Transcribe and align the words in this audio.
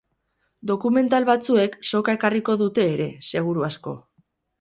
Dokumental 0.69 1.27
batzuek 1.29 1.75
soka 1.91 2.15
ekarriko 2.19 2.55
dute 2.63 2.87
ere, 2.95 3.07
seguru 3.33 3.67
asko. 3.69 3.95